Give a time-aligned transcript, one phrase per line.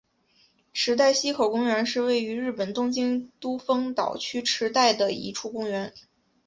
[0.73, 5.93] 池袋西口公园是位于日本东京都丰岛区池袋的一处公园。